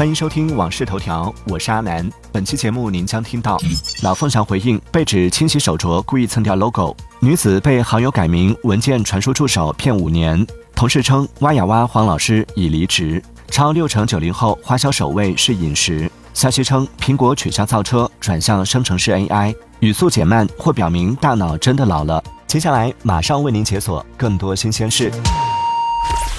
[0.00, 2.10] 欢迎收听《往事头条》，我是阿南。
[2.32, 3.58] 本期节目您将听到：
[4.00, 10.42] 老凤祥回应被指清洗手镯故意蹭掉 logo；女子被好友改名文件传输助手骗五年；
[10.74, 13.20] 同事称挖呀挖黄老师已离职；
[13.50, 22.24] 超六成九零后花销首位是饮食；消息称苹果取消造车，转向生成式 AI；语速减慢或表明大脑真的老了。
[22.46, 25.12] 接下来马上为您解锁更多新鲜事。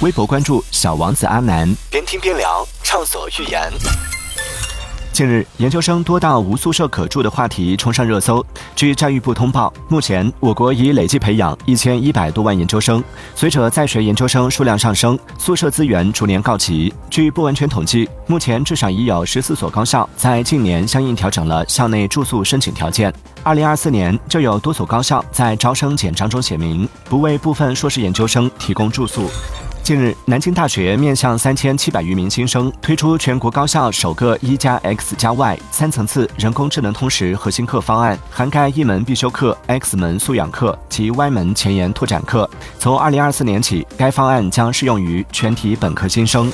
[0.00, 3.60] 微博关注小王子阿南，边听边聊，畅所欲言。
[5.12, 8.44] 近日，研究生多到无宿舍可住的话题冲上热搜。
[8.76, 13.02] 据教育部通报，目前我国已累计培养一千一百多万研究生。
[13.34, 16.94] 随着在学研究生数量上升，宿舍资源逐年告急。
[17.10, 23.12] 据不完全统计，目前至少已有十四所高校在近年相应调整了校内住宿申请条件。
[23.42, 29.28] 二零二四年就有多所高校在招生简章中写明，不为部分硕士研究生提供住宿。
[29.84, 42.48] 近日，南京大学面向三千七百余名新生推出全国高校首个一加 X 加 Y 三层次人工智能通识核心课方案，涵盖一门必修课、X 门素养课及 Y 门前沿拓展课。
[42.78, 46.50] 从二零二四年起，该方案将适用于全体本科新生。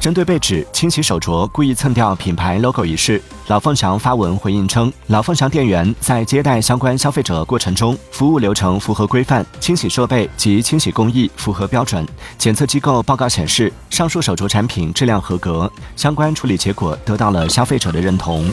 [0.00, 12.06] 针对被指清洗手镯故意蹭掉品牌 logo 一事，老凤祥发文回应称，老凤祥店员在接待相关消费者过程中，服务流程符合规范，清洗设备及清洗工艺符合标准。
[12.38, 18.48] 检测机构报告显示，上述手镯产品质量合格，相关处理结果得到了消费者的认同。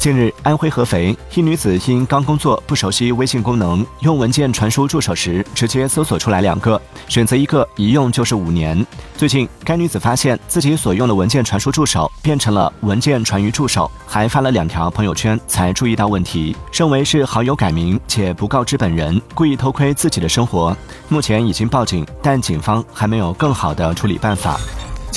[0.00, 8.86] 近日，安徽合肥一女子因刚工作不熟悉微信功能，用文件传输助手时直接搜索出来两个，选择一个一用就是五年。
[9.14, 20.74] 最近，该女子发现自己所用的文件传输助手变成了文件传于助手，还发了两条朋友圈才注意到问题，认为是好友改名且不告知本人，故意偷窥自己的生活。
[21.10, 24.58] 目前已经报警，但警方还没有更好的处理办法。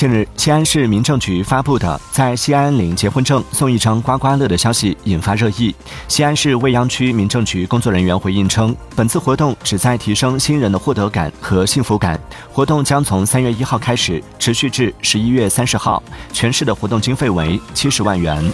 [0.04, 5.74] 近日，西安市民政局发布的在西安领结婚证送一张刮刮乐的消息引发热议。
[6.08, 12.20] 西安市未央区民政局工作人员回应称，本次活动旨在提升新人的获得感和幸福感。
[12.52, 16.02] 活动将从三月一号开始，持续至十一月三十号。
[16.34, 18.44] 全市的活动经费为七十万元。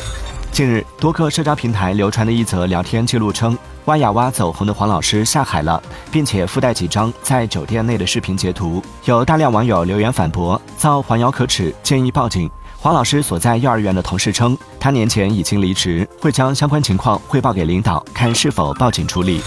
[0.53, 8.83] 近日，多个社交平台流传的一则聊天记录称，挖呀挖走红的黄老师下海了，并且附带几张在酒店内的视频截图。
[9.05, 12.51] 有大量网友留言反驳，造黄谣可耻，建议报警。
[12.79, 19.41] 黄老师所在幼儿园的同事称，他年前已经离职，会将相关情况汇报给领导，看是否报警处理。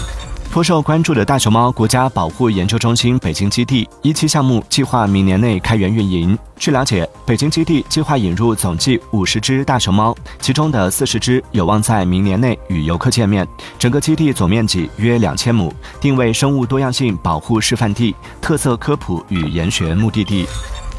[0.54, 6.38] 颇受关注的大熊猫国家保护研究中心北京基地一期项目计划明年内开源运营。
[6.56, 13.44] 据了解，北京基地计划引入总计五十只大熊猫，其中的四十只有望在明年内与游客见面。
[13.80, 20.46] 整个基地总面积约两千亩，定位生物多样性保护示范地、特色科普与研学目的地。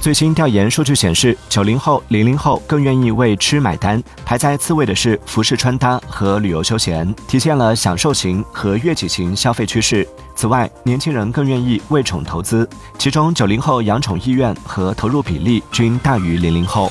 [0.05, 10.07] 最新调研数据显示，九零后、零零后更愿意为吃买单，排在次位的是服饰穿搭和旅游休闲，体现了享受型和悦己型消费趋势。
[10.35, 16.87] 此外，年轻人更愿意为宠投资，其中九零后养宠意愿和投入比例均大于零零后。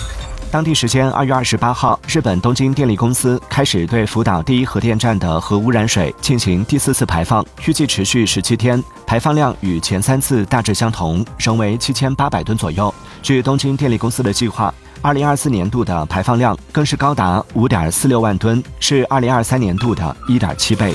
[0.55, 12.95] 当地时间二月二十八号，日本东京电力公司开始对福岛第一核电站的核污染水进行第四次排放，预计持续十七天，排放量与前三次大致相同，仍为七千八百吨左右。
[13.21, 14.73] 据东京电力公司的计划，
[15.03, 20.95] 二零二四年度的排放量更是高达五点四六万吨，是二零二三年度的一点七倍。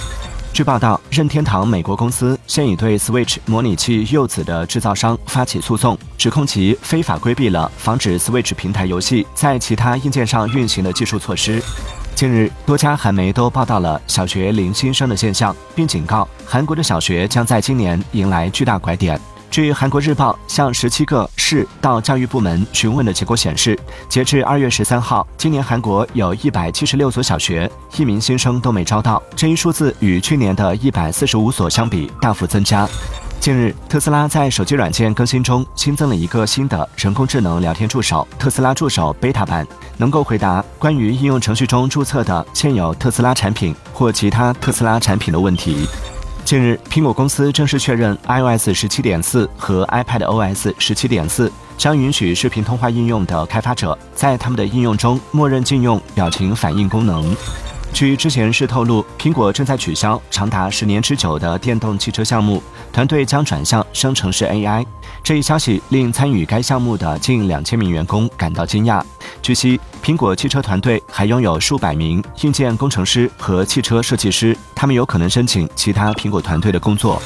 [0.60, 11.64] 据报道，任天堂美国公司现已对 Switch 模拟器柚子的制造商发起诉讼，指控其非法规避了防止 Switch 平台游戏在其他硬件上运行的技术措施。
[12.14, 19.18] 近日，多家韩媒都报道了小学零新生的现象，并警告韩国的小学将在今年迎来巨大拐点。
[19.52, 23.78] 据韩国日报向十七个市到教育部门询问的结果显示，
[24.08, 32.88] 截至二月十三号，今年韩国有一百七十六所小学一名新生都没招到，这一数字与去年的一百四十五所相比大幅增加。
[33.40, 39.66] 近日，特斯拉在手机软件更新中新增了一个新的人工智能聊天助手——特斯拉助手 Beta 版，
[39.98, 45.88] 能够回答关于应用程序中注册的现有特斯拉产品或其他特斯拉产品的问题。
[46.50, 57.38] 近日，苹果公司正式确认，iOS 十七点四和 iPadOS 十七点四将允许视频通话应用的开发者在他们的应用中默认禁用表情反应功能。
[57.94, 64.84] 据知情人士透露，苹果正在取消长达十年之久的电动汽车项目，团队将转向生成式 AI。
[65.24, 69.04] 这一消息令参与该项目的近两千名员工感到惊讶。
[69.42, 77.22] 据悉，苹果汽车团队还拥有数百名硬件工程师和汽车设计师，他们有可能申请其他苹果团队的工作。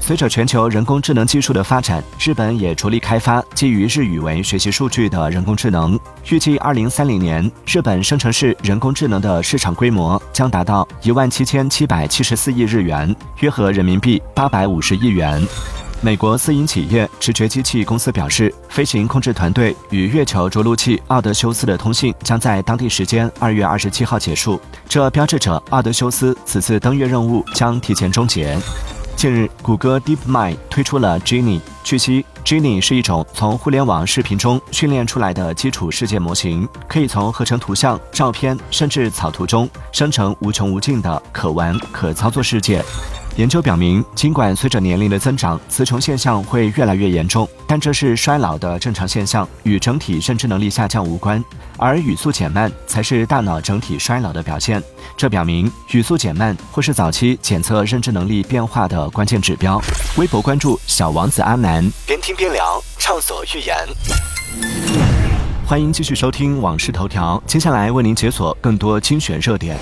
[0.00, 5.98] 随着全球人工智能技术的发展，日本也着力开发基于日语为学习数据的人工智能。
[6.30, 15.44] 预计二零三零年，日本生成式人工智能的市场规模将达到一万七千七百七十四亿日元，约合人民币八百五十亿元。
[16.02, 28.56] 美国私营企业直觉机器公司表示，飞行控制团队与月球着陆器奥德修斯的通信将在当地时间二月二十七号结束，这标志着奥德修斯此次登月任务将提前终结。
[29.16, 31.60] 近日，谷歌 DeepMind 推出了 Genie。
[31.82, 42.84] 据悉，Genie 是一种从互联网视频中训练出来的基础世界模型，可以从合成图像、照片甚至草图中生成无穷无尽的可玩可操作世界。
[43.36, 51.44] 研究表明，尽管随着年龄的增长，词穷现象会越来越严重，但这是衰老的正常现象，与整体认知能力下降无关。
[51.76, 54.82] 而语速减慢才是大脑整体衰老的表现。
[55.18, 59.78] 这表明，语速减慢或是早期检测认知能力变化的关键指标。
[60.16, 63.76] 微博关注小王子阿南，边听边聊，畅所欲言。
[65.66, 69.76] 欢迎继续收听《往事头条》，接下来为您解锁更多精选热点。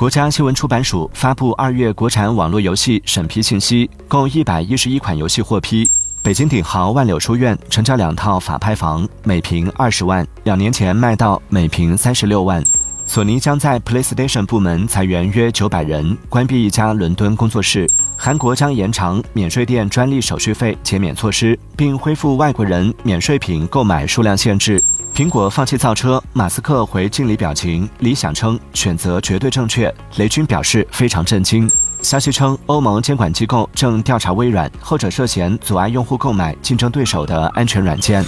[0.00, 5.86] 国家新闻出版署发布二月国产网络游戏审批信息，共一百一十一款游戏获批。
[6.22, 12.64] 北京鼎豪万柳书院成交两套法拍房，每平二十万，两年前卖到每平三十六万。
[13.04, 17.86] 索尼将在 PlayStation 部门裁员约九百人，关闭一家伦敦工作室。
[18.16, 24.82] 韩国将延长免税店专利手续费减免措施，并恢复外国人免税品购买数量限制。
[25.20, 27.86] 苹果放弃造车，马斯克回敬礼表情。
[27.98, 31.70] 理想称选择绝对正确，雷军表示非常震惊。
[32.00, 38.24] 消息称，欧盟监管机构正调查微软，后者涉嫌阻碍用户购买竞争对手的安全软件。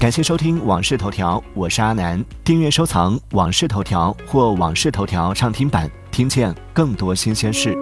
[0.00, 2.20] 感谢收听《往事头条》，我是阿南。
[2.42, 7.78] 订阅收藏《往事头条》或《往事头条》畅听版，听见更多新鲜事。